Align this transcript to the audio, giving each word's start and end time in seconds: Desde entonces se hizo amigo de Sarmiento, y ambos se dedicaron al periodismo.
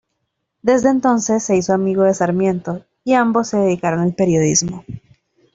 Desde 0.63 0.89
entonces 0.89 1.43
se 1.43 1.55
hizo 1.55 1.73
amigo 1.73 2.01
de 2.05 2.15
Sarmiento, 2.15 2.83
y 3.03 3.13
ambos 3.13 3.49
se 3.49 3.57
dedicaron 3.57 3.99
al 3.99 4.15
periodismo. 4.15 4.83